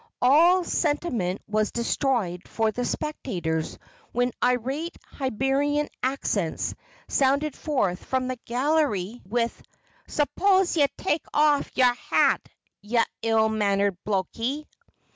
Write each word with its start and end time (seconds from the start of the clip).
All 0.19 0.63
sentiment 0.63 1.43
was 1.47 1.69
destroyed 1.71 2.41
for 2.47 2.71
the 2.71 2.85
spectators 2.85 3.77
when 4.13 4.31
irate 4.41 4.97
Hibernian 5.05 5.89
accents 6.01 6.73
sounded 7.07 7.55
forth 7.55 8.03
from 8.03 8.27
the 8.27 8.39
gallery 8.45 9.21
with: 9.27 9.61
"Suppose 10.07 10.75
ye 10.75 10.87
take 10.97 11.27
off 11.35 11.69
yer 11.77 11.93
hat, 11.93 12.41
ye 12.81 13.03
ill 13.21 13.47
mannered 13.47 13.95
blokey!" 14.03 14.65